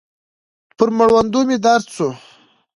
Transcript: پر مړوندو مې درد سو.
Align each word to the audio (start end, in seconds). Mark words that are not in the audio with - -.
پر 0.77 0.89
مړوندو 0.97 1.39
مې 1.47 1.57
درد 1.65 1.85
سو. 1.95 2.09